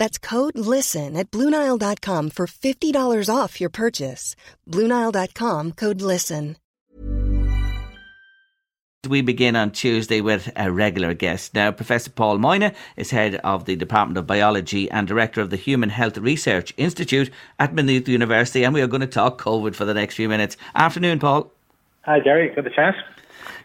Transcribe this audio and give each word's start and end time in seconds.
That's 0.00 0.16
code 0.16 0.56
LISTEN 0.56 1.14
at 1.14 1.30
BlueNile.com 1.30 2.30
for 2.30 2.46
$50 2.46 3.28
off 3.28 3.60
your 3.60 3.68
purchase. 3.68 4.34
BlueNile.com 4.66 5.72
code 5.72 6.00
LISTEN. 6.00 6.56
We 9.06 9.20
begin 9.20 9.56
on 9.56 9.72
Tuesday 9.72 10.22
with 10.22 10.50
a 10.56 10.72
regular 10.72 11.12
guest. 11.12 11.54
Now, 11.54 11.70
Professor 11.72 12.10
Paul 12.10 12.38
Moynagh 12.38 12.74
is 12.96 13.10
head 13.10 13.34
of 13.36 13.66
the 13.66 13.76
Department 13.76 14.16
of 14.16 14.26
Biology 14.26 14.90
and 14.90 15.06
director 15.06 15.42
of 15.42 15.50
the 15.50 15.56
Human 15.56 15.90
Health 15.90 16.16
Research 16.16 16.72
Institute 16.78 17.30
at 17.58 17.74
Maynooth 17.74 18.08
University, 18.08 18.64
and 18.64 18.72
we 18.72 18.80
are 18.80 18.86
going 18.86 19.00
to 19.02 19.06
talk 19.06 19.38
COVID 19.38 19.74
for 19.74 19.84
the 19.84 19.94
next 19.94 20.14
few 20.14 20.30
minutes. 20.30 20.56
Afternoon, 20.74 21.18
Paul. 21.18 21.52
Hi, 22.02 22.20
Jerry. 22.20 22.48
Good 22.54 22.64
to 22.64 22.70
chat. 22.70 22.94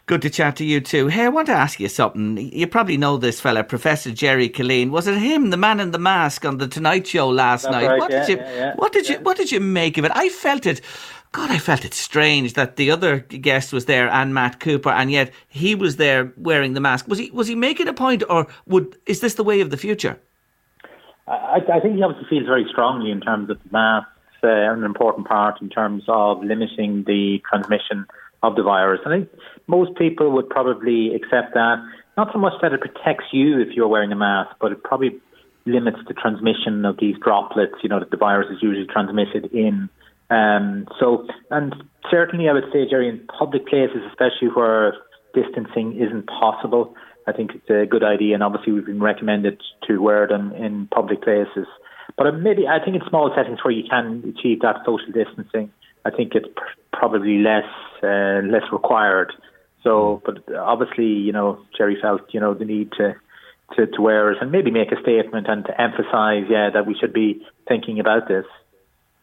Good 0.06 0.22
to 0.22 0.30
chat 0.30 0.54
to 0.56 0.64
you 0.64 0.80
too. 0.80 1.08
Hey, 1.08 1.24
I 1.24 1.28
want 1.28 1.46
to 1.46 1.52
ask 1.52 1.80
you 1.80 1.88
something. 1.88 2.38
You 2.52 2.68
probably 2.68 2.96
know 2.96 3.16
this 3.16 3.40
fella, 3.40 3.64
Professor 3.64 4.12
Gerry 4.12 4.48
Killeen. 4.48 4.90
Was 4.90 5.08
it 5.08 5.18
him, 5.18 5.50
the 5.50 5.56
man 5.56 5.80
in 5.80 5.90
the 5.90 5.98
mask, 5.98 6.44
on 6.44 6.58
the 6.58 6.68
Tonight 6.68 7.08
Show 7.08 7.28
last 7.28 7.62
That's 7.62 7.72
night? 7.72 7.86
right, 7.88 7.98
what 7.98 8.12
yeah, 8.12 8.20
did 8.24 8.28
you 8.28 8.36
yeah, 8.36 8.54
yeah, 8.54 8.74
What 8.76 8.92
did 8.92 9.08
you 9.08 9.16
What 9.16 9.36
did 9.36 9.50
you 9.50 9.58
make 9.58 9.98
of 9.98 10.04
it? 10.04 10.12
I 10.14 10.28
felt 10.28 10.64
it. 10.64 10.80
God, 11.32 11.50
I 11.50 11.58
felt 11.58 11.84
it 11.84 11.92
strange 11.92 12.52
that 12.52 12.76
the 12.76 12.88
other 12.92 13.18
guest 13.18 13.72
was 13.72 13.86
there 13.86 14.08
and 14.08 14.32
Matt 14.32 14.60
Cooper, 14.60 14.90
and 14.90 15.10
yet 15.10 15.32
he 15.48 15.74
was 15.74 15.96
there 15.96 16.32
wearing 16.36 16.74
the 16.74 16.80
mask. 16.80 17.08
Was 17.08 17.18
he 17.18 17.32
Was 17.32 17.48
he 17.48 17.56
making 17.56 17.88
a 17.88 17.92
point, 17.92 18.22
or 18.30 18.46
would 18.68 18.96
is 19.06 19.18
this 19.18 19.34
the 19.34 19.42
way 19.42 19.60
of 19.60 19.70
the 19.70 19.76
future? 19.76 20.20
I, 21.26 21.60
I 21.72 21.80
think 21.80 21.96
he 21.96 22.02
obviously 22.04 22.28
feels 22.28 22.46
very 22.46 22.64
strongly 22.70 23.10
in 23.10 23.20
terms 23.20 23.50
of 23.50 23.60
the 23.60 23.70
masks 23.72 24.12
uh, 24.44 24.46
are 24.46 24.74
an 24.74 24.84
important 24.84 25.26
part 25.26 25.60
in 25.60 25.68
terms 25.68 26.04
of 26.06 26.44
limiting 26.44 27.02
the 27.04 27.42
transmission 27.50 28.06
of 28.42 28.56
the 28.56 28.62
virus. 28.62 29.00
I 29.06 29.10
think 29.10 29.28
most 29.66 29.96
people 29.96 30.30
would 30.32 30.48
probably 30.48 31.14
accept 31.14 31.54
that. 31.54 31.76
Not 32.16 32.32
so 32.32 32.38
much 32.38 32.54
that 32.62 32.72
it 32.72 32.80
protects 32.80 33.26
you 33.32 33.60
if 33.60 33.74
you're 33.74 33.88
wearing 33.88 34.12
a 34.12 34.16
mask, 34.16 34.56
but 34.60 34.72
it 34.72 34.82
probably 34.82 35.20
limits 35.66 35.98
the 36.06 36.14
transmission 36.14 36.84
of 36.84 36.96
these 36.98 37.16
droplets, 37.22 37.74
you 37.82 37.88
know, 37.88 37.98
that 37.98 38.10
the 38.10 38.16
virus 38.16 38.48
is 38.50 38.62
usually 38.62 38.86
transmitted 38.86 39.52
in. 39.52 39.88
Um, 40.30 40.86
so, 40.98 41.26
and 41.50 41.74
certainly 42.10 42.48
I 42.48 42.52
would 42.52 42.70
say, 42.72 42.88
Jerry, 42.88 43.08
in 43.08 43.26
public 43.38 43.66
places, 43.66 43.98
especially 44.08 44.48
where 44.48 44.94
distancing 45.34 46.00
isn't 46.00 46.26
possible, 46.26 46.94
I 47.26 47.32
think 47.32 47.50
it's 47.54 47.68
a 47.68 47.86
good 47.86 48.04
idea. 48.04 48.34
And 48.34 48.42
obviously 48.42 48.72
we've 48.72 48.86
been 48.86 49.02
recommended 49.02 49.60
to 49.88 49.98
wear 49.98 50.26
them 50.26 50.52
in 50.54 50.88
public 50.94 51.22
places. 51.22 51.66
But 52.16 52.32
maybe 52.38 52.66
I 52.66 52.82
think 52.82 52.96
in 52.96 53.02
small 53.08 53.32
settings 53.36 53.58
where 53.62 53.74
you 53.74 53.84
can 53.88 54.22
achieve 54.36 54.60
that 54.60 54.76
social 54.86 55.12
distancing, 55.12 55.72
I 56.06 56.10
think 56.16 56.34
it's 56.34 56.48
pr- 56.54 56.98
probably 56.98 57.38
less 57.38 57.68
uh, 58.02 58.40
less 58.54 58.66
required. 58.72 59.32
So, 59.82 60.22
but 60.24 60.36
obviously, 60.54 61.06
you 61.06 61.32
know, 61.32 61.60
Jerry 61.76 61.96
felt 62.00 62.22
you 62.32 62.40
know 62.40 62.54
the 62.54 62.64
need 62.64 62.92
to, 62.92 63.14
to 63.76 63.86
to 63.86 64.02
wear 64.02 64.32
it 64.32 64.38
and 64.40 64.50
maybe 64.50 64.70
make 64.70 64.92
a 64.92 65.00
statement 65.00 65.46
and 65.48 65.64
to 65.64 65.80
emphasise, 65.80 66.46
yeah, 66.48 66.70
that 66.72 66.86
we 66.86 66.94
should 66.98 67.12
be 67.12 67.42
thinking 67.68 68.00
about 68.00 68.28
this. 68.28 68.46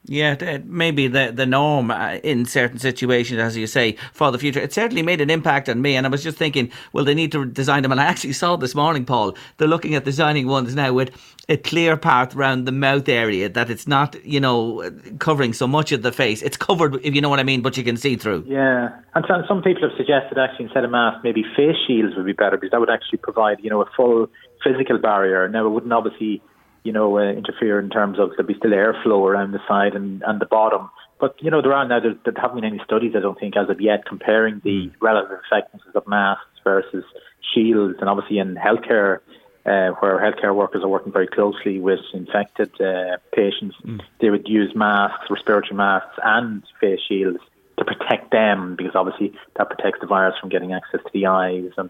Yeah, 0.06 0.58
maybe 0.66 1.08
the 1.08 1.32
the 1.34 1.46
norm 1.46 1.90
uh, 1.90 2.16
in 2.24 2.46
certain 2.46 2.78
situations, 2.78 3.40
as 3.40 3.56
you 3.56 3.68
say, 3.68 3.96
for 4.12 4.32
the 4.32 4.38
future. 4.38 4.60
It 4.60 4.74
certainly 4.74 5.02
made 5.02 5.22
an 5.22 5.30
impact 5.30 5.70
on 5.70 5.82
me, 5.82 5.96
and 5.96 6.06
I 6.06 6.10
was 6.10 6.22
just 6.22 6.38
thinking, 6.38 6.72
well, 6.92 7.06
they 7.06 7.14
need 7.14 7.32
to 7.32 7.46
design 7.46 7.84
them. 7.84 7.92
And 7.94 8.02
I 8.02 8.06
actually 8.06 8.34
saw 8.34 8.58
this 8.58 8.76
morning, 8.76 9.06
Paul, 9.06 9.34
they're 9.58 9.68
looking 9.68 9.96
at 9.96 10.04
designing 10.04 10.46
ones 10.46 10.76
now 10.76 10.92
with 10.92 11.12
a 11.48 11.56
clear 11.56 11.96
part 11.96 12.36
around 12.36 12.66
the 12.66 12.74
mouth 12.74 13.08
area 13.08 13.48
that 13.48 13.70
it's 13.70 13.88
not, 13.88 14.16
you 14.26 14.42
know, 14.42 14.92
covering 15.20 15.54
so 15.54 15.68
much 15.68 15.94
of 15.94 16.02
the 16.02 16.12
face. 16.12 16.42
It's 16.42 16.58
covered, 16.58 16.96
if 17.06 17.16
you 17.16 17.22
know 17.22 17.30
what 17.30 17.40
I 17.40 17.44
mean, 17.44 17.62
but 17.62 17.78
you 17.78 17.84
can 17.86 17.96
see 17.96 18.18
through. 18.18 18.44
Yeah, 18.46 18.90
and 19.16 19.26
some, 19.26 19.44
some 19.48 19.62
people 19.62 19.84
have 19.84 19.98
suggested 19.98 20.38
actually 20.38 20.66
instead 20.66 20.84
of 20.84 20.92
masks, 20.92 21.22
maybe 21.24 21.44
face 21.56 21.78
shields 21.88 22.14
would 22.18 22.26
be 22.26 22.34
better 22.34 22.58
because 22.58 22.72
that 22.72 22.82
would 22.82 22.90
actually 22.90 23.20
provide 23.20 23.60
you 23.62 23.70
know 23.70 23.82
a 23.82 23.90
full 23.96 24.28
physical 24.64 24.98
barrier. 24.98 25.48
Now 25.48 25.66
it 25.66 25.70
wouldn't 25.70 25.94
obviously 25.94 26.42
you 26.84 26.92
know 26.92 27.18
uh, 27.18 27.32
interfere 27.32 27.80
in 27.80 27.90
terms 27.90 28.20
of 28.20 28.32
there'd 28.36 28.48
be 28.48 28.56
still 28.56 28.72
airflow 28.72 29.28
around 29.28 29.52
the 29.52 29.60
side 29.68 29.96
and, 29.96 30.24
and 30.26 30.40
the 30.40 30.46
bottom. 30.46 30.90
But 31.20 31.36
you 31.42 31.52
know 31.52 31.62
there 31.62 31.74
are 31.74 31.88
now 31.88 32.00
there, 32.00 32.16
there 32.26 32.34
haven't 32.36 32.62
been 32.62 32.66
any 32.66 32.82
studies 32.84 33.14
I 33.16 33.20
don't 33.20 33.40
think 33.40 33.56
as 33.58 33.70
of 33.70 33.82
yet 33.82 34.06
comparing 34.06 34.62
the 34.64 34.92
relative 35.02 35.40
effectiveness 35.46 35.96
of 35.96 36.08
masks 36.08 36.46
versus 36.64 37.06
shields, 37.54 37.98
and 38.00 38.10
obviously 38.10 38.40
in 38.40 38.56
healthcare. 38.56 39.20
Uh, 39.66 39.92
where 40.02 40.20
healthcare 40.20 40.54
workers 40.54 40.84
are 40.84 40.90
working 40.90 41.14
very 41.14 41.26
closely 41.26 41.80
with 41.80 42.02
infected 42.14 42.70
uh, 42.82 43.16
patients, 43.34 43.78
they 44.20 44.30
would 44.30 44.46
use 44.46 44.76
masks, 44.76 45.24
respiratory 45.30 45.74
masks, 45.74 46.20
and 46.22 46.64
face 46.82 47.00
shields 47.08 47.40
to 47.78 47.86
protect 47.86 48.32
them 48.32 48.76
because 48.76 48.94
obviously 48.94 49.34
that 49.56 49.70
protects 49.70 50.00
the 50.02 50.06
virus 50.08 50.36
from 50.40 50.50
getting 50.50 50.74
access 50.74 51.00
to 51.02 51.10
the 51.14 51.26
eyes. 51.28 51.72
And 51.78 51.90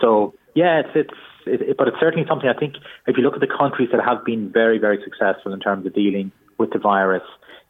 so, 0.00 0.34
yeah, 0.54 0.80
it's 0.80 0.90
it's 0.94 1.18
it, 1.46 1.76
but 1.76 1.88
it's 1.88 1.98
certainly 2.00 2.26
something 2.28 2.48
I 2.48 2.58
think 2.58 2.76
if 3.06 3.16
you 3.16 3.22
look 3.22 3.34
at 3.34 3.40
the 3.40 3.46
countries 3.46 3.88
that 3.92 4.02
have 4.04 4.24
been 4.24 4.50
very 4.50 4.78
very 4.78 4.98
successful 5.02 5.52
in 5.52 5.60
terms 5.60 5.86
of 5.86 5.94
dealing 5.94 6.32
with 6.58 6.70
the 6.70 6.78
virus, 6.78 7.22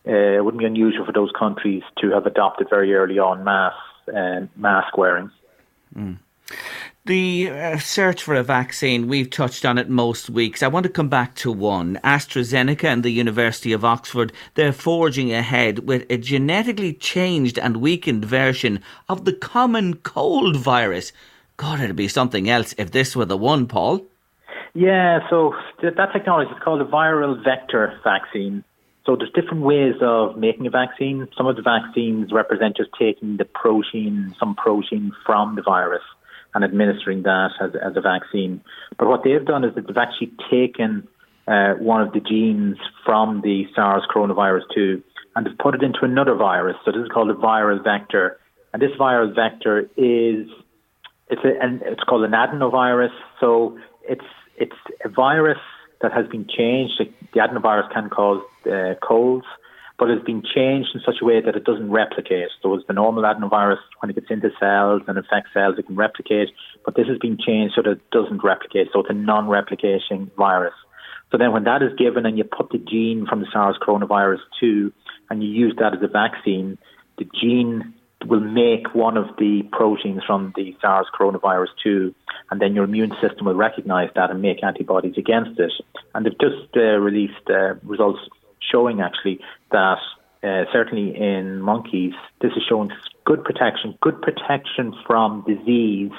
uh, 0.06 0.12
it 0.12 0.44
wouldn't 0.44 0.60
be 0.60 0.66
unusual 0.66 1.04
for 1.04 1.12
those 1.12 1.30
countries 1.38 1.82
to 2.00 2.10
have 2.10 2.26
adopted 2.26 2.68
very 2.68 2.94
early 2.94 3.18
on 3.18 3.44
mask 3.44 3.76
uh, 4.14 4.40
mask 4.56 4.96
wearing. 4.96 5.30
The 7.04 7.50
uh, 7.50 7.78
search 7.78 8.22
for 8.22 8.36
a 8.36 8.44
vaccine, 8.44 9.08
we've 9.08 9.28
touched 9.28 9.64
on 9.64 9.76
it 9.76 9.88
most 9.88 10.30
weeks. 10.30 10.62
I 10.62 10.68
want 10.68 10.84
to 10.84 10.92
come 10.92 11.08
back 11.08 11.34
to 11.36 11.50
one. 11.50 11.98
AstraZeneca 12.04 12.84
and 12.84 13.02
the 13.02 13.10
University 13.10 13.72
of 13.72 13.84
Oxford, 13.84 14.32
they're 14.54 14.72
forging 14.72 15.32
ahead 15.32 15.80
with 15.80 16.06
a 16.08 16.16
genetically 16.16 16.92
changed 16.92 17.58
and 17.58 17.78
weakened 17.78 18.24
version 18.24 18.80
of 19.08 19.24
the 19.24 19.32
common 19.32 19.94
cold 19.94 20.56
virus. 20.56 21.12
God, 21.56 21.80
it'd 21.80 21.96
be 21.96 22.08
something 22.08 22.48
else 22.48 22.74
if 22.78 22.90
this 22.90 23.14
were 23.14 23.24
the 23.24 23.36
one, 23.36 23.66
Paul. 23.66 24.04
Yeah, 24.74 25.20
so 25.28 25.54
that 25.82 26.12
technology 26.12 26.50
is 26.50 26.62
called 26.62 26.80
a 26.80 26.84
viral 26.84 27.42
vector 27.44 27.98
vaccine. 28.02 28.64
So 29.04 29.16
there's 29.16 29.32
different 29.32 29.62
ways 29.62 29.94
of 30.00 30.38
making 30.38 30.66
a 30.66 30.70
vaccine. 30.70 31.28
Some 31.36 31.46
of 31.46 31.56
the 31.56 31.62
vaccines 31.62 32.32
represent 32.32 32.76
just 32.76 32.90
taking 32.98 33.36
the 33.36 33.44
protein, 33.44 34.34
some 34.38 34.54
protein 34.54 35.12
from 35.26 35.56
the 35.56 35.62
virus 35.62 36.02
and 36.54 36.64
administering 36.64 37.22
that 37.22 37.50
as, 37.60 37.72
as 37.82 37.96
a 37.96 38.00
vaccine. 38.00 38.62
But 38.98 39.08
what 39.08 39.24
they've 39.24 39.44
done 39.44 39.64
is 39.64 39.74
that 39.74 39.86
they've 39.86 39.96
actually 39.96 40.32
taken 40.50 41.08
uh, 41.48 41.74
one 41.74 42.00
of 42.00 42.12
the 42.12 42.20
genes 42.20 42.78
from 43.04 43.40
the 43.42 43.66
SARS 43.74 44.04
coronavirus 44.14 44.62
2 44.74 45.02
and 45.34 45.46
they've 45.46 45.58
put 45.58 45.74
it 45.74 45.82
into 45.82 46.00
another 46.02 46.34
virus. 46.34 46.76
So 46.84 46.92
this 46.92 47.02
is 47.02 47.08
called 47.08 47.30
a 47.30 47.34
viral 47.34 47.82
vector. 47.82 48.38
And 48.72 48.80
this 48.80 48.92
viral 48.98 49.34
vector 49.34 49.88
is 49.96 50.46
it's 51.32 51.44
a, 51.44 51.60
and 51.60 51.80
it's 51.82 52.04
called 52.04 52.24
an 52.24 52.32
adenovirus. 52.32 53.14
So 53.40 53.78
it's 54.02 54.24
it's 54.56 54.76
a 55.04 55.08
virus 55.08 55.58
that 56.02 56.12
has 56.12 56.26
been 56.28 56.46
changed. 56.46 57.00
The 57.32 57.40
adenovirus 57.40 57.90
can 57.92 58.10
cause 58.10 58.42
uh, 58.70 58.94
colds, 59.02 59.46
but 59.98 60.10
it's 60.10 60.24
been 60.24 60.42
changed 60.42 60.90
in 60.94 61.00
such 61.04 61.16
a 61.22 61.24
way 61.24 61.40
that 61.40 61.56
it 61.56 61.64
doesn't 61.64 61.90
replicate. 61.90 62.50
So 62.62 62.74
it's 62.74 62.86
the 62.86 62.92
normal 62.92 63.22
adenovirus 63.22 63.78
when 64.00 64.10
it 64.10 64.14
gets 64.14 64.30
into 64.30 64.50
cells 64.60 65.02
and 65.08 65.16
infects 65.16 65.50
cells, 65.54 65.76
it 65.78 65.86
can 65.86 65.96
replicate. 65.96 66.50
But 66.84 66.96
this 66.96 67.06
has 67.08 67.18
been 67.18 67.38
changed 67.38 67.74
so 67.76 67.82
that 67.82 67.92
it 67.92 68.10
doesn't 68.10 68.42
replicate. 68.44 68.88
So 68.92 69.00
it's 69.00 69.10
a 69.10 69.14
non-replicating 69.14 70.30
virus. 70.36 70.74
So 71.30 71.38
then 71.38 71.52
when 71.52 71.64
that 71.64 71.82
is 71.82 71.92
given 71.96 72.26
and 72.26 72.36
you 72.36 72.44
put 72.44 72.70
the 72.70 72.78
gene 72.78 73.26
from 73.26 73.40
the 73.40 73.46
SARS 73.50 73.78
coronavirus 73.80 74.40
2 74.60 74.92
and 75.30 75.42
you 75.42 75.48
use 75.48 75.74
that 75.78 75.94
as 75.94 76.02
a 76.02 76.08
vaccine, 76.08 76.76
the 77.16 77.24
gene 77.40 77.94
will 78.26 78.40
make 78.40 78.94
one 78.94 79.16
of 79.16 79.36
the 79.38 79.62
proteins 79.72 80.22
from 80.24 80.52
the 80.56 80.76
SARS 80.80 81.06
coronavirus 81.18 81.68
2, 81.82 82.14
and 82.50 82.60
then 82.60 82.74
your 82.74 82.84
immune 82.84 83.12
system 83.20 83.46
will 83.46 83.54
recognize 83.54 84.10
that 84.14 84.30
and 84.30 84.42
make 84.42 84.62
antibodies 84.62 85.14
against 85.16 85.58
it. 85.58 85.72
And 86.14 86.24
they've 86.26 86.38
just 86.38 86.76
uh, 86.76 86.98
released 86.98 87.48
uh, 87.48 87.74
results 87.82 88.20
showing 88.60 89.00
actually 89.00 89.40
that 89.70 89.98
uh, 90.42 90.64
certainly 90.72 91.16
in 91.16 91.60
monkeys, 91.60 92.14
this 92.40 92.52
is 92.56 92.62
showing 92.68 92.90
good 93.24 93.44
protection, 93.44 93.96
good 94.00 94.20
protection 94.22 94.94
from 95.06 95.44
disease, 95.46 96.10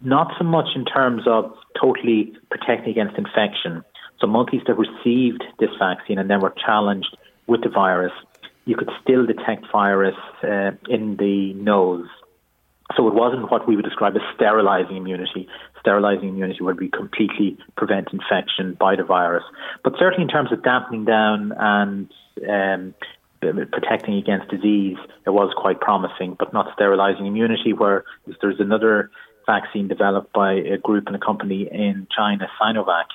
not 0.00 0.32
so 0.38 0.44
much 0.44 0.68
in 0.74 0.84
terms 0.84 1.22
of 1.26 1.54
totally 1.80 2.32
protecting 2.50 2.90
against 2.90 3.16
infection. 3.16 3.84
So 4.18 4.26
monkeys 4.26 4.62
that 4.66 4.74
received 4.74 5.44
this 5.58 5.70
vaccine 5.78 6.18
and 6.18 6.28
then 6.28 6.40
were 6.40 6.54
challenged 6.64 7.16
with 7.46 7.62
the 7.62 7.68
virus, 7.68 8.12
you 8.70 8.76
could 8.76 8.90
still 9.02 9.26
detect 9.26 9.66
virus 9.72 10.14
uh, 10.44 10.70
in 10.88 11.16
the 11.16 11.52
nose. 11.54 12.06
So 12.96 13.08
it 13.08 13.14
wasn't 13.14 13.50
what 13.50 13.66
we 13.66 13.74
would 13.74 13.84
describe 13.84 14.14
as 14.14 14.22
sterilizing 14.36 14.96
immunity. 14.96 15.48
Sterilizing 15.80 16.28
immunity 16.28 16.62
would 16.62 16.76
be 16.76 16.88
completely 16.88 17.58
prevent 17.76 18.08
infection 18.12 18.76
by 18.78 18.94
the 18.94 19.02
virus. 19.02 19.42
But 19.82 19.94
certainly 19.98 20.22
in 20.22 20.28
terms 20.28 20.52
of 20.52 20.62
dampening 20.62 21.04
down 21.04 21.52
and 21.56 22.12
um, 22.48 22.94
protecting 23.40 24.14
against 24.14 24.48
disease, 24.50 24.98
it 25.26 25.30
was 25.30 25.52
quite 25.56 25.80
promising, 25.80 26.36
but 26.38 26.52
not 26.52 26.72
sterilizing 26.74 27.26
immunity, 27.26 27.72
where 27.72 28.04
there's 28.40 28.60
another 28.60 29.10
vaccine 29.46 29.88
developed 29.88 30.32
by 30.32 30.52
a 30.52 30.78
group 30.78 31.08
and 31.08 31.16
a 31.16 31.18
company 31.18 31.68
in 31.72 32.06
China, 32.16 32.48
Sinovac, 32.60 33.06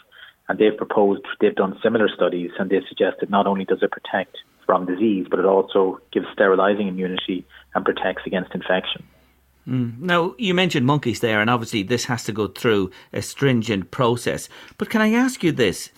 and 0.50 0.60
they've 0.60 0.76
proposed, 0.76 1.22
they've 1.40 1.56
done 1.56 1.80
similar 1.82 2.10
studies, 2.14 2.52
and 2.60 2.70
they 2.70 2.82
suggested 2.90 3.30
not 3.30 3.48
only 3.48 3.64
does 3.64 3.82
it 3.82 3.92
protect 3.92 4.36
from 4.66 4.86
disease, 4.86 5.28
but 5.30 5.40
it 5.40 5.46
also 5.46 6.00
gives 6.12 6.28
sterilizing 6.34 6.88
immunity 6.88 7.46
and 7.74 7.86
protects 7.86 8.24
against 8.26 8.54
infection. 8.54 9.04
Mm. 9.68 10.00
Now, 10.00 10.36
you 10.38 10.54
mentioned 10.54 10.86
monkeys 10.86 11.20
there, 11.20 11.42
and 11.42 11.50
obviously 11.50 11.84
this 11.84 12.06
has 12.06 12.24
to 12.26 12.32
go 12.32 12.48
through 12.48 12.92
a 13.14 13.22
stringent 13.22 13.92
process. 13.92 14.48
But 14.78 14.90
can 14.90 15.02
I 15.02 15.12
ask 15.14 15.44
you 15.44 15.52
this? 15.52 15.90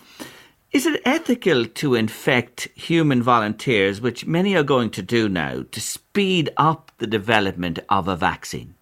Is 0.70 0.84
it 0.84 1.00
ethical 1.04 1.64
to 1.64 1.94
infect 1.94 2.68
human 2.74 3.22
volunteers, 3.22 4.00
which 4.00 4.26
many 4.26 4.54
are 4.54 4.62
going 4.62 4.90
to 4.90 5.02
do 5.02 5.28
now, 5.28 5.64
to 5.70 5.80
speed 5.80 6.50
up 6.56 6.92
the 6.98 7.06
development 7.06 7.78
of 7.88 8.06
a 8.06 8.16
vaccine? 8.16 8.74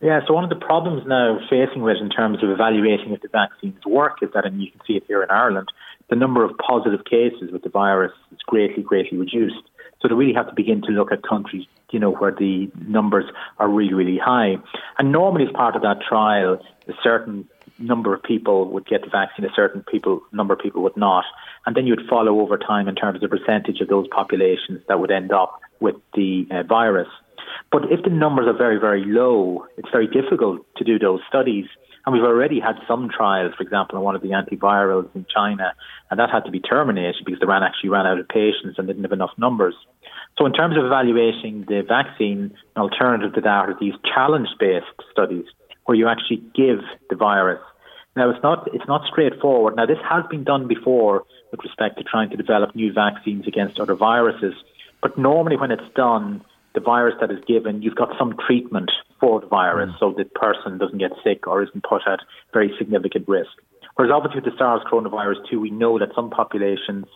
Yeah, 0.00 0.20
so 0.26 0.34
one 0.34 0.44
of 0.44 0.50
the 0.50 0.56
problems 0.56 1.04
now 1.06 1.38
facing 1.48 1.82
with 1.82 1.96
in 1.98 2.10
terms 2.10 2.42
of 2.42 2.50
evaluating 2.50 3.12
if 3.12 3.22
the 3.22 3.28
vaccines 3.28 3.84
work 3.86 4.18
is 4.20 4.30
that, 4.34 4.44
and 4.44 4.60
you 4.60 4.70
can 4.70 4.80
see 4.86 4.94
it 4.94 5.04
here 5.06 5.22
in 5.22 5.30
Ireland, 5.30 5.68
the 6.08 6.16
number 6.16 6.44
of 6.44 6.56
positive 6.58 7.04
cases 7.04 7.50
with 7.52 7.62
the 7.62 7.68
virus 7.68 8.12
is 8.32 8.38
greatly, 8.46 8.82
greatly 8.82 9.18
reduced. 9.18 9.62
So 10.00 10.08
they 10.08 10.14
really 10.14 10.34
have 10.34 10.48
to 10.48 10.54
begin 10.54 10.82
to 10.82 10.92
look 10.92 11.10
at 11.10 11.22
countries, 11.22 11.66
you 11.90 11.98
know, 11.98 12.10
where 12.10 12.30
the 12.30 12.70
numbers 12.86 13.24
are 13.58 13.68
really, 13.68 13.94
really 13.94 14.18
high. 14.18 14.56
And 14.98 15.10
normally, 15.10 15.46
as 15.46 15.52
part 15.52 15.74
of 15.74 15.82
that 15.82 16.00
trial, 16.06 16.60
a 16.86 16.92
certain 17.02 17.48
number 17.78 18.14
of 18.14 18.22
people 18.22 18.70
would 18.70 18.86
get 18.86 19.02
the 19.02 19.10
vaccine, 19.10 19.44
a 19.44 19.52
certain 19.54 19.82
people 19.82 20.22
number 20.32 20.54
of 20.54 20.60
people 20.60 20.82
would 20.82 20.96
not, 20.96 21.24
and 21.64 21.76
then 21.76 21.86
you'd 21.86 22.06
follow 22.08 22.40
over 22.40 22.56
time 22.56 22.88
in 22.88 22.94
terms 22.94 23.22
of 23.22 23.30
the 23.30 23.36
percentage 23.36 23.80
of 23.80 23.88
those 23.88 24.06
populations 24.08 24.80
that 24.88 25.00
would 25.00 25.10
end 25.10 25.32
up 25.32 25.60
with 25.80 25.96
the 26.14 26.46
uh, 26.50 26.62
virus. 26.62 27.08
But 27.70 27.90
if 27.90 28.02
the 28.02 28.10
numbers 28.10 28.46
are 28.46 28.56
very, 28.56 28.78
very 28.78 29.04
low, 29.04 29.66
it's 29.76 29.88
very 29.90 30.06
difficult 30.06 30.66
to 30.76 30.84
do 30.84 30.98
those 30.98 31.20
studies. 31.28 31.66
And 32.06 32.12
we've 32.12 32.22
already 32.22 32.60
had 32.60 32.76
some 32.86 33.10
trials, 33.10 33.52
for 33.56 33.64
example, 33.64 33.98
on 33.98 34.04
one 34.04 34.14
of 34.14 34.22
the 34.22 34.28
antivirals 34.28 35.08
in 35.16 35.26
China, 35.28 35.74
and 36.08 36.20
that 36.20 36.30
had 36.30 36.44
to 36.44 36.52
be 36.52 36.60
terminated 36.60 37.16
because 37.24 37.40
they 37.40 37.46
ran 37.46 37.64
actually 37.64 37.90
ran 37.90 38.06
out 38.06 38.20
of 38.20 38.28
patients 38.28 38.78
and 38.78 38.86
didn't 38.86 39.02
have 39.02 39.12
enough 39.12 39.32
numbers. 39.36 39.74
So, 40.38 40.46
in 40.46 40.52
terms 40.52 40.76
of 40.78 40.84
evaluating 40.84 41.64
the 41.66 41.82
vaccine, 41.82 42.54
an 42.76 42.82
alternative 42.82 43.34
to 43.34 43.40
that 43.40 43.68
are 43.68 43.76
these 43.80 43.94
challenge-based 44.14 45.10
studies 45.10 45.46
where 45.86 45.96
you 45.96 46.06
actually 46.06 46.42
give 46.54 46.78
the 47.10 47.16
virus. 47.16 47.60
Now, 48.14 48.30
it's 48.30 48.42
not 48.42 48.68
it's 48.72 48.86
not 48.86 49.02
straightforward. 49.10 49.74
Now, 49.74 49.86
this 49.86 49.98
has 50.08 50.24
been 50.30 50.44
done 50.44 50.68
before 50.68 51.24
with 51.50 51.60
respect 51.64 51.98
to 51.98 52.04
trying 52.04 52.30
to 52.30 52.36
develop 52.36 52.76
new 52.76 52.92
vaccines 52.92 53.48
against 53.48 53.80
other 53.80 53.94
viruses, 53.96 54.54
but 55.02 55.18
normally 55.18 55.56
when 55.56 55.72
it's 55.72 55.94
done, 55.96 56.44
the 56.74 56.80
virus 56.80 57.14
that 57.20 57.32
is 57.32 57.38
given, 57.48 57.82
you've 57.82 57.96
got 57.96 58.10
some 58.16 58.36
treatment 58.46 58.92
for 59.20 59.40
the 59.40 59.46
virus 59.46 59.90
mm. 59.90 59.98
so 59.98 60.14
the 60.16 60.24
person 60.24 60.78
doesn't 60.78 60.98
get 60.98 61.12
sick 61.24 61.46
or 61.46 61.62
isn't 61.62 61.84
put 61.84 62.02
at 62.06 62.20
very 62.52 62.72
significant 62.78 63.26
risk. 63.28 63.50
Whereas 63.94 64.12
obviously 64.14 64.42
with 64.42 64.52
the 64.52 64.58
SARS 64.58 64.82
coronavirus 64.90 65.48
2, 65.50 65.60
we 65.60 65.70
know 65.70 65.98
that 65.98 66.10
some 66.14 66.30
populations, 66.30 67.06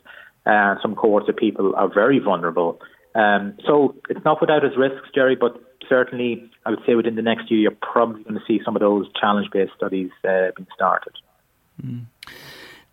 uh, 0.46 0.76
some 0.80 0.94
cohorts 0.94 1.28
of 1.28 1.36
people 1.36 1.74
are 1.76 1.92
very 1.92 2.18
vulnerable. 2.18 2.80
Um, 3.14 3.54
so 3.66 3.96
it's 4.08 4.24
not 4.24 4.40
without 4.40 4.64
its 4.64 4.76
risks, 4.76 5.08
Jerry, 5.14 5.36
but 5.36 5.60
certainly 5.88 6.50
I 6.64 6.70
would 6.70 6.80
say 6.86 6.94
within 6.94 7.16
the 7.16 7.22
next 7.22 7.50
year 7.50 7.60
you're 7.60 7.70
probably 7.82 8.22
going 8.22 8.34
to 8.34 8.44
see 8.46 8.60
some 8.64 8.76
of 8.76 8.80
those 8.80 9.06
challenge-based 9.20 9.72
studies 9.76 10.10
uh, 10.24 10.52
being 10.56 10.68
started. 10.74 11.12
Mm. 11.84 12.04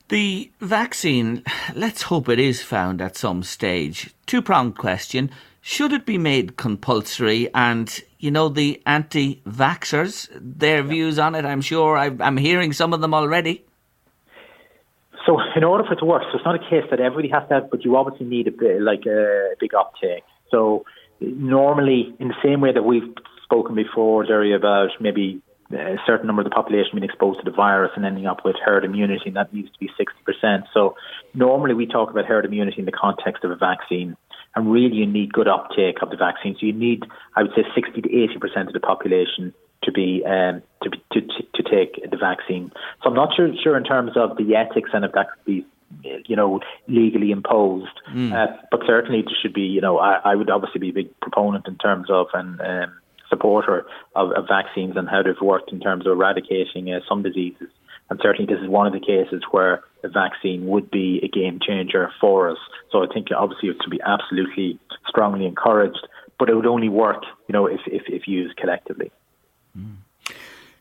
The 0.09 0.51
vaccine, 0.61 1.43
let's 1.75 2.03
hope 2.03 2.29
it 2.29 2.39
is 2.39 2.63
found 2.63 3.01
at 3.01 3.17
some 3.17 3.43
stage. 3.43 4.13
Two 4.25 4.41
pronged 4.41 4.77
question. 4.77 5.29
Should 5.69 5.91
it 5.91 6.05
be 6.05 6.17
made 6.17 6.55
compulsory? 6.55 7.53
And, 7.53 7.93
you 8.19 8.31
know, 8.31 8.47
the 8.47 8.81
anti 8.85 9.41
vaxxers, 9.45 10.29
their 10.31 10.81
views 10.81 11.19
on 11.19 11.35
it, 11.35 11.43
I'm 11.43 11.59
sure 11.59 11.97
i 11.97 12.05
am 12.21 12.37
hearing 12.37 12.71
some 12.71 12.93
of 12.93 13.01
them 13.01 13.13
already. 13.13 13.65
So, 15.25 15.37
in 15.57 15.65
order 15.65 15.83
for 15.83 15.91
it 15.91 15.97
to 15.97 16.05
work, 16.05 16.23
so 16.31 16.37
it's 16.37 16.45
not 16.45 16.55
a 16.55 16.69
case 16.69 16.85
that 16.89 17.01
everybody 17.01 17.27
has 17.33 17.45
to 17.49 17.55
have, 17.55 17.69
but 17.69 17.83
you 17.83 17.97
obviously 17.97 18.27
need 18.27 18.47
a 18.47 18.51
bit, 18.51 18.81
like 18.81 19.05
a 19.07 19.55
big 19.59 19.73
uptake. 19.73 20.23
So, 20.51 20.85
normally, 21.19 22.15
in 22.17 22.29
the 22.29 22.39
same 22.41 22.61
way 22.61 22.71
that 22.71 22.83
we've 22.83 23.13
spoken 23.43 23.75
before, 23.75 24.25
Jerry, 24.25 24.55
about 24.55 24.91
maybe 25.01 25.41
uh, 25.73 25.75
a 25.75 25.97
certain 26.05 26.27
number 26.27 26.43
of 26.43 26.45
the 26.45 26.55
population 26.55 26.91
being 26.93 27.03
exposed 27.03 27.39
to 27.39 27.43
the 27.43 27.53
virus 27.53 27.91
and 27.97 28.05
ending 28.05 28.25
up 28.25 28.45
with 28.45 28.55
herd 28.63 28.85
immunity, 28.85 29.23
and 29.25 29.35
that 29.35 29.53
needs 29.53 29.69
to 29.69 29.79
be 29.79 29.89
60%. 29.99 30.63
So, 30.73 30.95
normally 31.33 31.73
we 31.73 31.87
talk 31.87 32.09
about 32.09 32.23
herd 32.23 32.45
immunity 32.45 32.79
in 32.79 32.85
the 32.85 32.93
context 32.93 33.43
of 33.43 33.51
a 33.51 33.57
vaccine 33.57 34.15
and 34.57 34.71
really 34.71 34.95
you 34.95 35.05
need 35.05 35.31
good 35.31 35.47
uptake 35.47 36.01
of 36.01 36.09
the 36.09 36.17
vaccine. 36.17 36.55
So 36.59 36.65
you 36.65 36.73
need, 36.73 37.05
I 37.35 37.43
would 37.43 37.51
say, 37.55 37.63
60 37.75 38.01
to 38.01 38.23
80 38.23 38.39
percent 38.39 38.67
of 38.67 38.73
the 38.73 38.79
population 38.79 39.53
to 39.83 39.91
be 39.91 40.23
um, 40.25 40.63
to, 40.81 40.89
be, 40.89 40.97
to, 41.13 41.21
to 41.21 41.43
to 41.53 41.63
take 41.63 42.09
the 42.09 42.17
vaccine. 42.17 42.71
So 43.03 43.09
I'm 43.09 43.15
not 43.15 43.35
sure 43.35 43.47
sure 43.63 43.77
in 43.77 43.83
terms 43.83 44.13
of 44.15 44.35
the 44.35 44.55
ethics 44.55 44.89
and 44.93 45.05
if 45.05 45.11
that 45.11 45.27
could 45.31 45.45
be 45.45 45.65
you 46.25 46.35
know 46.35 46.59
legally 46.87 47.29
imposed, 47.29 48.01
mm. 48.11 48.33
uh, 48.33 48.57
but 48.71 48.81
certainly 48.87 49.19
it 49.19 49.29
should 49.41 49.53
be. 49.53 49.61
You 49.61 49.81
know, 49.81 49.99
I, 49.99 50.19
I 50.25 50.35
would 50.35 50.49
obviously 50.49 50.79
be 50.79 50.89
a 50.89 50.93
big 50.93 51.19
proponent 51.21 51.67
in 51.67 51.77
terms 51.77 52.09
of 52.09 52.27
and. 52.33 52.59
Um, 52.59 52.93
supporter 53.29 53.85
of, 54.15 54.31
of, 54.31 54.47
vaccines 54.47 54.95
and 54.95 55.09
how 55.09 55.21
they've 55.21 55.41
worked 55.41 55.73
in 55.73 55.81
terms 55.81 56.07
of 56.07 56.13
eradicating 56.13 56.89
uh, 56.93 57.01
some 57.09 57.23
diseases. 57.23 57.67
And 58.09 58.19
certainly, 58.21 58.51
this 58.51 58.61
is 58.61 58.69
one 58.69 58.87
of 58.87 58.93
the 58.93 58.99
cases 58.99 59.43
where 59.51 59.83
a 60.03 60.09
vaccine 60.09 60.65
would 60.67 60.89
be 60.89 61.19
a 61.23 61.27
game 61.27 61.59
changer 61.61 62.09
for 62.21 62.49
us. 62.49 62.57
So 62.91 63.03
I 63.03 63.07
think 63.13 63.27
obviously 63.35 63.69
it 63.69 63.77
should 63.81 63.91
be 63.91 64.01
absolutely 64.05 64.79
strongly 65.07 65.45
encouraged, 65.45 66.07
but 66.39 66.49
it 66.49 66.55
would 66.55 66.65
only 66.65 66.89
work, 66.89 67.23
you 67.47 67.53
know, 67.53 67.65
if 67.67 67.81
if, 67.87 68.03
if 68.07 68.27
used 68.27 68.55
collectively. 68.57 69.11
Mm. 69.77 69.97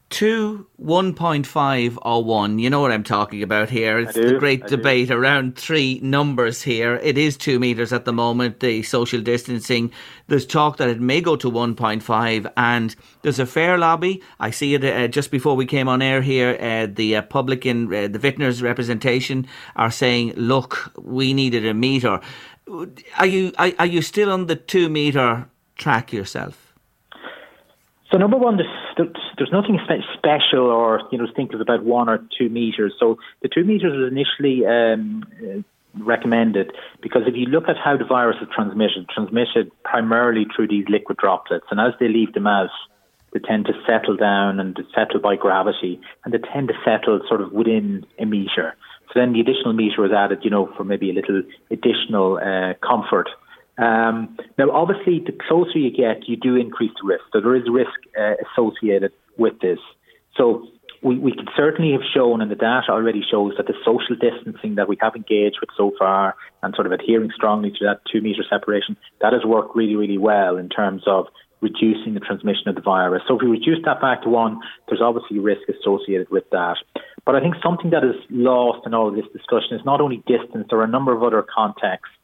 Two, 0.09 0.69
1.5 0.81 1.99
or 2.01 2.23
1. 2.23 2.59
You 2.61 2.71
know 2.71 2.81
what 2.81 2.93
I'm 2.93 3.03
talking 3.03 3.43
about 3.43 3.69
here. 3.71 3.99
It's 3.99 4.15
the 4.15 4.39
great 4.39 4.63
I 4.63 4.69
debate 4.69 5.09
do. 5.09 5.15
around 5.15 5.59
three 5.59 5.99
numbers 6.01 6.63
here. 6.63 7.01
It 7.03 7.19
is 7.19 7.37
two 7.37 7.59
metres 7.59 7.93
at 7.93 8.05
the 8.05 8.13
moment, 8.13 8.61
the 8.61 8.85
social 8.85 9.21
distancing. 9.21 9.91
There's 10.29 10.47
talk 10.47 10.77
that 10.77 10.89
it 10.89 11.01
may 11.01 11.21
go 11.21 11.35
to 11.35 11.51
1.5, 11.51 12.53
and 12.57 12.95
there's 13.23 13.41
a 13.41 13.47
fair 13.47 13.77
lobby. 13.79 14.23
I 14.39 14.53
see 14.53 14.75
it 14.75 14.85
uh, 14.85 15.09
just 15.09 15.33
before 15.33 15.57
we 15.57 15.67
came 15.67 15.89
on 15.89 16.01
air 16.01 16.23
here. 16.23 16.57
Uh, 16.61 16.87
the 16.89 17.17
uh, 17.17 17.23
publican, 17.23 17.93
uh, 17.93 18.07
the 18.07 18.21
vintners 18.21 18.63
representation 18.63 19.49
are 19.75 19.91
saying, 19.91 20.35
look, 20.37 20.93
we 20.97 21.35
needed 21.35 21.67
a 21.67 21.75
metre. 21.75 22.21
Are 23.19 23.27
you, 23.27 23.53
are, 23.59 23.73
are 23.81 23.87
you 23.87 24.03
still 24.03 24.31
on 24.31 24.47
the 24.47 24.57
two 24.57 24.89
metre 24.89 25.49
track 25.75 26.13
yourself? 26.13 26.66
So 28.11 28.19
number 28.19 28.37
one, 28.37 28.57
there's, 28.57 29.09
there's 29.37 29.53
nothing 29.53 29.81
special 30.15 30.67
or 30.67 31.03
you 31.11 31.19
know 31.19 31.27
think 31.35 31.53
of 31.53 31.61
about 31.61 31.83
one 31.85 32.09
or 32.09 32.25
two 32.39 32.49
meters. 32.49 32.95
So 32.99 33.19
the 33.43 33.49
two 33.49 33.65
meters 33.65 33.93
was 33.93 34.11
initially 34.11 34.65
um, 34.65 35.25
uh, 35.43 35.63
recommended 36.05 36.73
because 37.03 37.23
if 37.27 37.35
you 37.35 37.47
look 37.47 37.69
at 37.69 37.77
how 37.77 37.97
the 37.97 38.05
virus 38.05 38.37
is 38.41 38.49
transmitted, 38.55 39.09
transmitted 39.09 39.71
primarily 39.83 40.47
through 40.55 40.69
these 40.69 40.85
liquid 40.89 41.19
droplets, 41.19 41.67
and 41.71 41.81
as 41.81 41.95
they 41.99 42.09
leave 42.09 42.33
the 42.33 42.41
mouth, 42.41 42.71
they 43.33 43.41
tend 43.41 43.67
to 43.67 43.73
settle 43.87 44.17
down 44.17 44.61
and 44.61 44.79
settle 44.95 45.21
by 45.21 45.35
gravity, 45.37 46.01
and 46.25 46.33
they 46.33 46.39
tend 46.39 46.69
to 46.69 46.75
settle 46.85 47.21
sort 47.29 47.41
of 47.41 47.53
within 47.53 48.07
a 48.19 48.25
meter. 48.25 48.77
So 49.09 49.21
then 49.21 49.33
the 49.33 49.41
additional 49.41 49.73
meter 49.73 50.03
was 50.03 50.13
added, 50.13 50.41
you 50.43 50.51
know, 50.51 50.73
for 50.77 50.85
maybe 50.85 51.11
a 51.11 51.13
little 51.13 51.43
additional 51.71 52.39
uh, 52.39 52.75
comfort 52.87 53.29
um, 53.78 54.37
now, 54.59 54.71
obviously, 54.71 55.21
the 55.25 55.37
closer 55.49 55.78
you 55.78 55.90
get, 55.90 56.28
you 56.28 56.37
do 56.37 56.56
increase 56.56 56.92
the 57.00 57.06
risk. 57.06 57.25
So 57.33 57.40
there 57.40 57.54
is 57.54 57.64
risk 57.71 57.92
uh, 58.18 58.35
associated 58.49 59.12
with 59.37 59.61
this. 59.61 59.78
So 60.37 60.68
we, 61.02 61.18
we 61.18 61.33
can 61.33 61.47
certainly 61.56 61.92
have 61.92 62.00
shown, 62.14 62.40
and 62.40 62.50
the 62.50 62.56
data 62.56 62.90
already 62.90 63.23
shows 63.30 63.52
that 63.59 63.66
the 63.66 63.75
social 63.85 64.16
distancing 64.16 64.76
that 64.76 64.88
we 64.88 64.97
have 65.00 65.14
engaged 65.14 65.59
with 65.61 65.71
so 65.76 65.92
far, 65.99 66.35
and 66.62 66.75
sort 66.75 66.87
of 66.87 66.92
adhering 66.92 67.30
strongly 67.35 67.71
to 67.71 67.85
that 67.85 68.00
two 68.11 68.23
meter 68.23 68.42
separation, 68.49 68.97
that 69.21 69.33
has 69.33 69.45
worked 69.45 69.76
really, 69.76 69.97
really 69.97 70.18
well 70.18 70.56
in 70.56 70.68
terms 70.68 71.02
of 71.06 71.26
reducing 71.61 72.14
the 72.14 72.21
transmission 72.21 72.68
of 72.68 72.75
the 72.75 72.80
virus. 72.80 73.23
So 73.28 73.37
if 73.37 73.42
we 73.42 73.49
reduce 73.49 73.85
that 73.85 74.00
back 74.00 74.23
to 74.23 74.28
one, 74.28 74.61
there's 74.88 75.00
obviously 75.00 75.38
risk 75.38 75.62
associated 75.68 76.30
with 76.30 76.45
that. 76.50 76.76
But 77.25 77.35
I 77.35 77.40
think 77.40 77.54
something 77.62 77.90
that 77.90 78.04
is 78.04 78.14
lost 78.30 78.87
in 78.87 78.95
all 78.95 79.09
of 79.09 79.14
this 79.14 79.25
discussion 79.33 79.76
is 79.76 79.85
not 79.85 80.00
only 80.00 80.23
distance, 80.26 80.66
there 80.68 80.78
are 80.78 80.85
a 80.85 80.88
number 80.88 81.14
of 81.16 81.23
other 81.23 81.42
contexts 81.42 82.14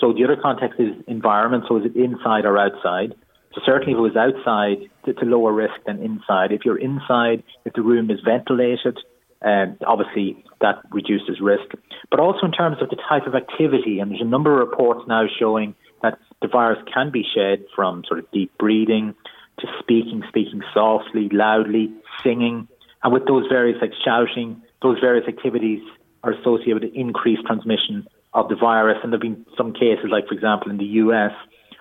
So 0.00 0.12
the 0.12 0.24
other 0.24 0.36
context 0.40 0.80
is 0.80 0.90
environment. 1.06 1.64
So 1.68 1.78
is 1.78 1.84
it 1.86 1.96
inside 1.96 2.44
or 2.44 2.58
outside? 2.58 3.14
So 3.54 3.60
certainly 3.64 3.92
if 3.92 3.98
it 3.98 4.00
was 4.00 4.16
outside, 4.16 4.90
it's 5.06 5.22
a 5.22 5.24
lower 5.24 5.52
risk 5.52 5.74
than 5.86 6.02
inside. 6.02 6.50
If 6.50 6.64
you're 6.64 6.78
inside, 6.78 7.44
if 7.64 7.72
the 7.74 7.82
room 7.82 8.10
is 8.10 8.18
ventilated, 8.24 8.98
um, 9.42 9.76
obviously 9.86 10.44
that 10.60 10.82
reduces 10.90 11.40
risk. 11.40 11.70
But 12.10 12.18
also 12.18 12.46
in 12.46 12.52
terms 12.52 12.78
of 12.80 12.90
the 12.90 12.96
type 13.08 13.26
of 13.26 13.34
activity, 13.34 14.00
and 14.00 14.10
there's 14.10 14.20
a 14.20 14.24
number 14.24 14.60
of 14.60 14.68
reports 14.68 15.02
now 15.06 15.26
showing 15.38 15.74
that 16.02 16.18
the 16.42 16.48
virus 16.48 16.78
can 16.92 17.10
be 17.10 17.24
shed 17.34 17.64
from 17.74 18.02
sort 18.08 18.18
of 18.18 18.30
deep 18.32 18.50
breathing 18.58 19.14
to 19.60 19.66
speaking, 19.78 20.22
speaking 20.28 20.62
softly, 20.72 21.28
loudly, 21.30 21.92
singing. 22.22 22.66
And 23.02 23.12
with 23.12 23.26
those 23.26 23.46
various 23.48 23.78
like 23.80 23.92
shouting, 24.04 24.62
those 24.82 24.98
various 25.00 25.28
activities 25.28 25.80
are 26.24 26.32
associated 26.32 26.82
with 26.82 26.94
increased 26.94 27.42
transmission 27.46 28.06
of 28.34 28.48
the 28.48 28.56
virus. 28.56 28.98
And 29.02 29.12
there 29.12 29.18
have 29.18 29.22
been 29.22 29.46
some 29.56 29.72
cases, 29.72 30.06
like 30.10 30.26
for 30.28 30.34
example 30.34 30.70
in 30.70 30.78
the 30.78 30.84
US, 30.84 31.32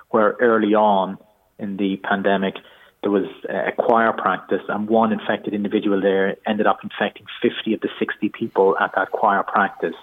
where 0.09 0.35
early 0.39 0.75
on 0.75 1.17
in 1.59 1.77
the 1.77 1.97
pandemic, 1.97 2.55
there 3.01 3.11
was 3.11 3.25
a 3.49 3.71
choir 3.77 4.13
practice, 4.13 4.61
and 4.69 4.87
one 4.87 5.11
infected 5.11 5.53
individual 5.53 5.99
there 6.01 6.37
ended 6.47 6.65
up 6.65 6.79
infecting 6.83 7.25
50 7.41 7.73
of 7.73 7.81
the 7.81 7.89
60 7.99 8.29
people 8.29 8.77
at 8.79 8.91
that 8.95 9.11
choir 9.11 9.43
practice. 9.43 9.95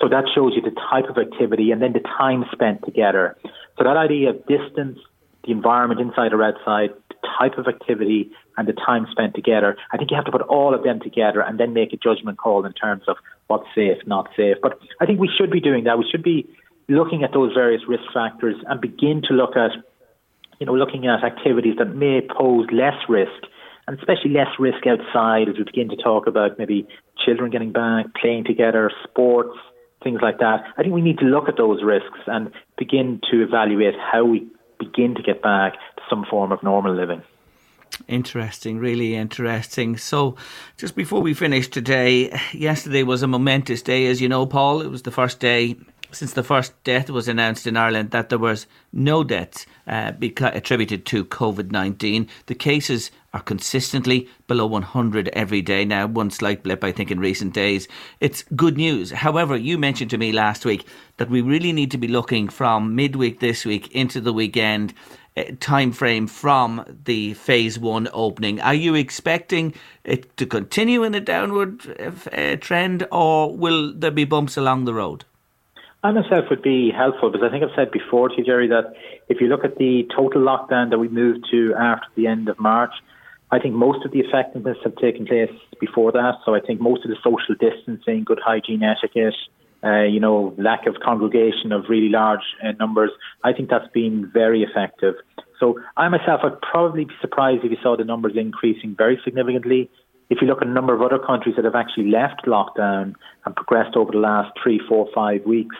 So 0.00 0.08
that 0.08 0.24
shows 0.34 0.52
you 0.54 0.62
the 0.62 0.74
type 0.90 1.10
of 1.10 1.18
activity 1.18 1.70
and 1.70 1.82
then 1.82 1.92
the 1.92 2.00
time 2.00 2.44
spent 2.52 2.82
together. 2.84 3.36
So 3.76 3.84
that 3.84 3.96
idea 3.96 4.30
of 4.30 4.46
distance, 4.46 4.98
the 5.44 5.52
environment 5.52 6.00
inside 6.00 6.32
or 6.32 6.42
outside, 6.42 6.90
the 7.08 7.28
type 7.38 7.58
of 7.58 7.66
activity, 7.66 8.30
and 8.56 8.66
the 8.66 8.72
time 8.72 9.06
spent 9.10 9.34
together, 9.34 9.76
I 9.92 9.96
think 9.96 10.10
you 10.10 10.16
have 10.16 10.24
to 10.26 10.32
put 10.32 10.42
all 10.42 10.74
of 10.74 10.82
them 10.82 11.00
together 11.00 11.40
and 11.40 11.58
then 11.58 11.72
make 11.72 11.92
a 11.92 11.96
judgment 11.96 12.38
call 12.38 12.64
in 12.64 12.72
terms 12.72 13.04
of 13.08 13.16
what's 13.48 13.66
safe, 13.74 13.98
not 14.06 14.28
safe. 14.36 14.56
But 14.62 14.78
I 15.00 15.06
think 15.06 15.20
we 15.20 15.30
should 15.36 15.50
be 15.50 15.60
doing 15.60 15.84
that. 15.84 15.98
We 15.98 16.08
should 16.10 16.22
be 16.22 16.48
looking 16.88 17.24
at 17.24 17.32
those 17.32 17.52
various 17.52 17.82
risk 17.88 18.04
factors 18.12 18.56
and 18.68 18.80
begin 18.80 19.22
to 19.28 19.34
look 19.34 19.56
at, 19.56 19.72
you 20.58 20.66
know, 20.66 20.74
looking 20.74 21.06
at 21.06 21.24
activities 21.24 21.76
that 21.78 21.94
may 21.94 22.20
pose 22.20 22.66
less 22.72 22.96
risk 23.08 23.42
and 23.86 23.98
especially 23.98 24.30
less 24.30 24.48
risk 24.58 24.86
outside 24.86 25.48
as 25.48 25.56
we 25.58 25.64
begin 25.64 25.88
to 25.88 25.96
talk 25.96 26.26
about 26.26 26.58
maybe 26.58 26.86
children 27.24 27.50
getting 27.50 27.72
back, 27.72 28.06
playing 28.20 28.44
together, 28.44 28.90
sports, 29.04 29.56
things 30.02 30.20
like 30.22 30.38
that. 30.38 30.64
I 30.76 30.82
think 30.82 30.94
we 30.94 31.02
need 31.02 31.18
to 31.18 31.24
look 31.24 31.48
at 31.48 31.56
those 31.56 31.82
risks 31.82 32.18
and 32.26 32.50
begin 32.78 33.20
to 33.30 33.42
evaluate 33.42 33.94
how 33.98 34.24
we 34.24 34.46
begin 34.78 35.14
to 35.14 35.22
get 35.22 35.42
back 35.42 35.74
to 35.74 36.02
some 36.10 36.24
form 36.28 36.52
of 36.52 36.62
normal 36.62 36.94
living. 36.94 37.22
Interesting, 38.08 38.78
really 38.78 39.14
interesting. 39.14 39.96
So, 39.96 40.36
just 40.76 40.94
before 40.94 41.22
we 41.22 41.34
finish 41.34 41.68
today, 41.68 42.38
yesterday 42.52 43.02
was 43.02 43.22
a 43.22 43.26
momentous 43.26 43.82
day, 43.82 44.06
as 44.06 44.20
you 44.20 44.28
know, 44.28 44.46
Paul. 44.46 44.82
It 44.82 44.90
was 44.90 45.02
the 45.02 45.10
first 45.10 45.40
day 45.40 45.76
since 46.12 46.32
the 46.32 46.42
first 46.42 46.72
death 46.84 47.10
was 47.10 47.28
announced 47.28 47.66
in 47.66 47.76
Ireland 47.76 48.10
that 48.10 48.28
there 48.28 48.38
was 48.38 48.66
no 48.92 49.24
deaths 49.24 49.66
uh, 49.86 50.12
beca- 50.12 50.54
attributed 50.54 51.04
to 51.06 51.24
COVID 51.24 51.70
19. 51.70 52.28
The 52.46 52.54
cases 52.54 53.10
are 53.34 53.42
consistently 53.42 54.28
below 54.46 54.66
100 54.66 55.28
every 55.28 55.60
day 55.60 55.84
now, 55.84 56.06
one 56.06 56.30
slight 56.30 56.62
blip, 56.62 56.84
I 56.84 56.92
think, 56.92 57.10
in 57.10 57.20
recent 57.20 57.52
days. 57.52 57.88
It's 58.20 58.44
good 58.54 58.76
news. 58.76 59.10
However, 59.10 59.56
you 59.56 59.78
mentioned 59.78 60.10
to 60.10 60.18
me 60.18 60.32
last 60.32 60.64
week 60.64 60.86
that 61.18 61.28
we 61.28 61.40
really 61.40 61.72
need 61.72 61.90
to 61.90 61.98
be 61.98 62.08
looking 62.08 62.48
from 62.48 62.94
midweek 62.94 63.40
this 63.40 63.64
week 63.64 63.90
into 63.92 64.20
the 64.20 64.32
weekend 64.32 64.94
time 65.60 65.92
frame 65.92 66.26
from 66.26 66.84
the 67.04 67.34
phase 67.34 67.78
one 67.78 68.08
opening. 68.12 68.60
Are 68.60 68.74
you 68.74 68.94
expecting 68.94 69.74
it 70.04 70.36
to 70.36 70.46
continue 70.46 71.02
in 71.02 71.14
a 71.14 71.20
downward 71.20 71.80
uh, 72.32 72.56
trend, 72.56 73.06
or 73.12 73.54
will 73.54 73.92
there 73.92 74.10
be 74.10 74.24
bumps 74.24 74.56
along 74.56 74.84
the 74.84 74.94
road? 74.94 75.24
I 76.02 76.12
myself 76.12 76.44
would 76.50 76.62
be 76.62 76.90
helpful 76.90 77.30
because 77.30 77.46
I 77.46 77.50
think 77.50 77.64
I've 77.64 77.74
said 77.74 77.90
before 77.90 78.28
to 78.28 78.36
you, 78.38 78.44
Jerry, 78.44 78.68
that 78.68 78.94
if 79.28 79.40
you 79.40 79.48
look 79.48 79.64
at 79.64 79.76
the 79.76 80.06
total 80.14 80.40
lockdown 80.40 80.90
that 80.90 80.98
we 80.98 81.08
moved 81.08 81.48
to 81.50 81.74
after 81.74 82.06
the 82.14 82.28
end 82.28 82.48
of 82.48 82.58
March, 82.60 82.92
I 83.50 83.58
think 83.58 83.74
most 83.74 84.04
of 84.04 84.12
the 84.12 84.20
effectiveness 84.20 84.78
have 84.84 84.96
taken 84.96 85.26
place 85.26 85.50
before 85.80 86.12
that. 86.12 86.34
So 86.44 86.54
I 86.54 86.60
think 86.60 86.80
most 86.80 87.04
of 87.04 87.10
the 87.10 87.16
social 87.24 87.54
distancing, 87.58 88.24
good 88.24 88.40
hygiene 88.44 88.82
etiquette, 88.82 89.34
uh, 89.86 90.02
you 90.02 90.20
know, 90.20 90.54
lack 90.58 90.86
of 90.86 90.96
congregation 91.02 91.70
of 91.70 91.84
really 91.88 92.08
large 92.08 92.46
uh, 92.62 92.72
numbers, 92.72 93.10
I 93.44 93.52
think 93.52 93.70
that's 93.70 93.90
been 93.92 94.30
very 94.32 94.62
effective. 94.62 95.14
So 95.60 95.78
I 95.96 96.08
myself 96.08 96.40
would 96.42 96.60
probably 96.60 97.04
be 97.04 97.14
surprised 97.20 97.64
if 97.64 97.70
you 97.70 97.78
saw 97.82 97.96
the 97.96 98.04
numbers 98.04 98.32
increasing 98.36 98.94
very 98.96 99.20
significantly. 99.24 99.90
If 100.28 100.38
you 100.42 100.48
look 100.48 100.60
at 100.60 100.66
a 100.66 100.72
number 100.72 100.92
of 100.92 101.02
other 101.02 101.20
countries 101.24 101.54
that 101.56 101.64
have 101.64 101.76
actually 101.76 102.10
left 102.10 102.46
lockdown 102.46 103.14
and 103.44 103.54
progressed 103.54 103.96
over 103.96 104.10
the 104.10 104.18
last 104.18 104.50
three, 104.60 104.80
four, 104.88 105.08
five 105.14 105.44
weeks 105.46 105.76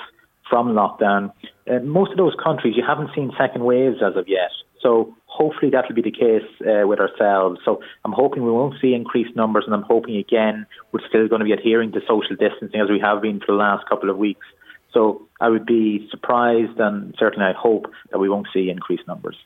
from 0.48 0.68
lockdown, 0.68 1.32
uh, 1.68 1.80
most 1.80 2.12
of 2.12 2.16
those 2.16 2.34
countries 2.42 2.74
you 2.76 2.84
haven't 2.86 3.10
seen 3.14 3.32
second 3.36 3.64
waves 3.64 3.96
as 4.06 4.16
of 4.16 4.28
yet. 4.28 4.52
So 4.80 5.16
hopefully 5.36 5.70
that 5.70 5.84
will 5.86 5.94
be 5.94 6.02
the 6.02 6.10
case 6.10 6.48
uh, 6.62 6.86
with 6.86 6.98
ourselves. 6.98 7.60
So 7.64 7.82
I'm 8.04 8.12
hoping 8.12 8.42
we 8.44 8.50
won't 8.50 8.80
see 8.80 8.94
increased 8.94 9.36
numbers, 9.36 9.64
and 9.66 9.74
I'm 9.74 9.82
hoping 9.82 10.16
again 10.16 10.66
we're 10.92 11.06
still 11.08 11.28
going 11.28 11.40
to 11.40 11.44
be 11.44 11.52
adhering 11.52 11.92
to 11.92 12.00
social 12.08 12.36
distancing 12.36 12.80
as 12.80 12.88
we 12.88 13.00
have 13.00 13.20
been 13.20 13.40
for 13.40 13.48
the 13.48 13.58
last 13.58 13.86
couple 13.88 14.08
of 14.08 14.16
weeks. 14.16 14.46
So 14.92 15.28
I 15.40 15.50
would 15.50 15.66
be 15.66 16.08
surprised, 16.10 16.80
and 16.80 17.14
certainly 17.18 17.44
I 17.44 17.52
hope 17.52 17.84
that 18.10 18.18
we 18.18 18.28
won't 18.30 18.48
see 18.54 18.70
increased 18.70 19.06
numbers. 19.06 19.36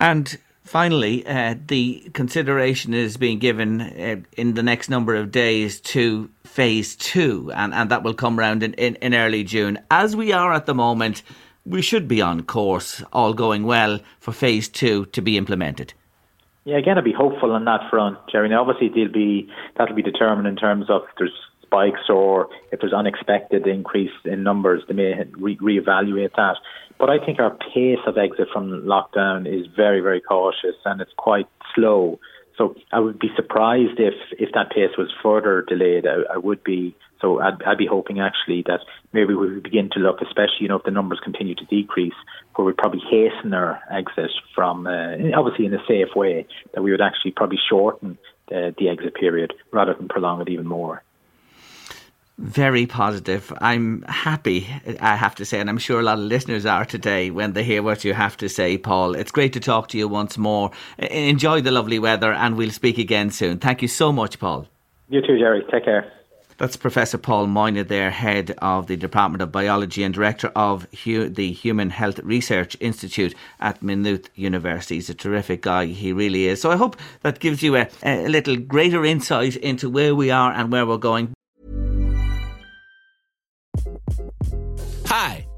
And 0.00 0.36
finally, 0.64 1.24
uh, 1.24 1.54
the 1.66 2.10
consideration 2.12 2.92
is 2.92 3.16
being 3.16 3.38
given 3.38 3.80
uh, 3.80 4.16
in 4.36 4.54
the 4.54 4.64
next 4.64 4.88
number 4.88 5.14
of 5.14 5.30
days 5.30 5.80
to 5.92 6.28
phase 6.44 6.96
two, 6.96 7.52
and, 7.54 7.72
and 7.72 7.90
that 7.90 8.02
will 8.02 8.14
come 8.14 8.40
around 8.40 8.64
in, 8.64 8.74
in, 8.74 8.96
in 8.96 9.14
early 9.14 9.44
June. 9.44 9.78
As 9.88 10.16
we 10.16 10.32
are 10.32 10.52
at 10.52 10.66
the 10.66 10.74
moment, 10.74 11.22
we 11.66 11.82
should 11.82 12.06
be 12.06 12.22
on 12.22 12.44
course, 12.44 13.02
all 13.12 13.34
going 13.34 13.64
well, 13.64 13.98
for 14.20 14.32
phase 14.32 14.68
two 14.68 15.06
to 15.06 15.20
be 15.20 15.36
implemented. 15.36 15.92
Yeah, 16.64 16.78
again, 16.78 16.98
I'd 16.98 17.04
be 17.04 17.12
hopeful 17.12 17.52
on 17.52 17.64
that 17.66 17.90
front, 17.90 18.18
Jerry. 18.30 18.48
Now, 18.48 18.62
obviously, 18.62 18.88
they'll 18.88 19.12
be 19.12 19.48
that'll 19.76 19.94
be 19.94 20.02
determined 20.02 20.48
in 20.48 20.56
terms 20.56 20.86
of 20.88 21.02
if 21.02 21.10
there's 21.18 21.32
spikes 21.62 22.08
or 22.08 22.48
if 22.72 22.80
there's 22.80 22.92
unexpected 22.92 23.66
increase 23.66 24.10
in 24.24 24.42
numbers, 24.42 24.82
they 24.88 24.94
may 24.94 25.24
re- 25.32 25.56
reevaluate 25.58 26.34
that. 26.36 26.56
But 26.98 27.10
I 27.10 27.24
think 27.24 27.38
our 27.38 27.56
pace 27.72 27.98
of 28.06 28.16
exit 28.16 28.48
from 28.52 28.82
lockdown 28.82 29.46
is 29.46 29.66
very, 29.76 30.00
very 30.00 30.20
cautious 30.20 30.76
and 30.84 31.00
it's 31.00 31.12
quite 31.16 31.46
slow. 31.74 32.18
So 32.56 32.74
I 32.90 33.00
would 33.00 33.18
be 33.18 33.30
surprised 33.36 33.98
if, 33.98 34.14
if 34.38 34.52
that 34.54 34.70
pace 34.70 34.96
was 34.96 35.12
further 35.22 35.62
delayed. 35.62 36.06
I, 36.06 36.34
I 36.34 36.38
would 36.38 36.64
be 36.64 36.96
so 37.20 37.40
I'd, 37.40 37.62
I'd 37.62 37.78
be 37.78 37.86
hoping 37.86 38.20
actually 38.20 38.62
that 38.66 38.80
maybe 39.12 39.34
we 39.34 39.54
would 39.54 39.62
begin 39.62 39.88
to 39.92 40.00
look, 40.00 40.20
especially 40.20 40.60
you 40.60 40.68
know 40.68 40.76
if 40.76 40.84
the 40.84 40.90
numbers 40.90 41.20
continue 41.22 41.54
to 41.54 41.64
decrease, 41.64 42.14
where 42.54 42.66
we'd 42.66 42.76
probably 42.76 43.00
hasten 43.10 43.54
our 43.54 43.80
exit 43.90 44.30
from 44.54 44.86
uh, 44.86 45.16
obviously 45.34 45.66
in 45.66 45.74
a 45.74 45.84
safe 45.88 46.14
way, 46.14 46.46
that 46.74 46.82
we 46.82 46.90
would 46.90 47.00
actually 47.00 47.32
probably 47.32 47.58
shorten 47.68 48.18
the, 48.48 48.74
the 48.78 48.88
exit 48.88 49.14
period 49.14 49.54
rather 49.72 49.94
than 49.94 50.08
prolong 50.08 50.40
it 50.40 50.48
even 50.48 50.66
more 50.66 51.02
very 52.38 52.86
positive. 52.86 53.52
I'm 53.60 54.02
happy, 54.02 54.68
I 55.00 55.16
have 55.16 55.34
to 55.36 55.44
say, 55.44 55.58
and 55.58 55.70
I'm 55.70 55.78
sure 55.78 56.00
a 56.00 56.02
lot 56.02 56.18
of 56.18 56.24
listeners 56.24 56.66
are 56.66 56.84
today 56.84 57.30
when 57.30 57.54
they 57.54 57.64
hear 57.64 57.82
what 57.82 58.04
you 58.04 58.12
have 58.14 58.36
to 58.38 58.48
say, 58.48 58.76
Paul. 58.76 59.14
It's 59.14 59.30
great 59.30 59.52
to 59.54 59.60
talk 59.60 59.88
to 59.88 59.98
you 59.98 60.06
once 60.08 60.36
more. 60.36 60.70
Enjoy 60.98 61.60
the 61.60 61.70
lovely 61.70 61.98
weather, 61.98 62.32
and 62.32 62.56
we'll 62.56 62.70
speak 62.70 62.98
again 62.98 63.30
soon. 63.30 63.58
Thank 63.58 63.82
you 63.82 63.88
so 63.88 64.12
much, 64.12 64.38
Paul. 64.38 64.66
You 65.08 65.20
too, 65.20 65.38
Jerry. 65.38 65.64
Take 65.70 65.84
care. 65.84 66.12
That's 66.58 66.76
Professor 66.76 67.18
Paul 67.18 67.48
Moynagh, 67.48 67.88
there, 67.88 68.10
head 68.10 68.54
of 68.62 68.86
the 68.86 68.96
Department 68.96 69.42
of 69.42 69.52
Biology 69.52 70.02
and 70.02 70.14
director 70.14 70.50
of 70.56 70.86
the 70.90 71.52
Human 71.52 71.90
Health 71.90 72.18
Research 72.20 72.78
Institute 72.80 73.34
at 73.60 73.82
Maynooth 73.82 74.30
University. 74.34 74.94
He's 74.94 75.10
a 75.10 75.14
terrific 75.14 75.60
guy, 75.60 75.84
he 75.86 76.14
really 76.14 76.46
is. 76.46 76.62
So 76.62 76.70
I 76.70 76.76
hope 76.76 76.96
that 77.20 77.40
gives 77.40 77.62
you 77.62 77.76
a, 77.76 77.88
a 78.02 78.26
little 78.28 78.56
greater 78.56 79.04
insight 79.04 79.56
into 79.56 79.90
where 79.90 80.14
we 80.14 80.30
are 80.30 80.50
and 80.50 80.72
where 80.72 80.86
we're 80.86 80.96
going. 80.96 81.35